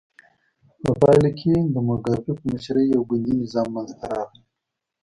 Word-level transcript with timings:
په 0.81 0.91
پایله 1.01 1.29
کې 1.39 1.53
د 1.73 1.75
موګابي 1.87 2.31
په 2.39 2.45
مشرۍ 2.51 2.85
یو 2.89 3.03
ګوندي 3.09 3.33
نظام 3.41 3.67
منځته 3.73 4.05
راغی. 4.11 4.41